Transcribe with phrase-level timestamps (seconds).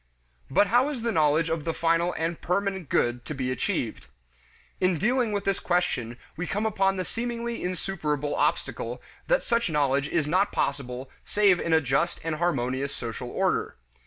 [0.49, 4.07] But how is the knowledge of the final and permanent good to be achieved?
[4.79, 10.07] In dealing with this question we come upon the seemingly insuperable obstacle that such knowledge
[10.09, 13.75] is not possible save in a just and harmonious social order.